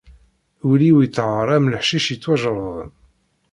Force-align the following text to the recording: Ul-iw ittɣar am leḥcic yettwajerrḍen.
Ul-iw 0.69 0.97
ittɣar 1.05 1.47
am 1.55 1.69
leḥcic 1.73 2.05
yettwajerrḍen. 2.09 2.89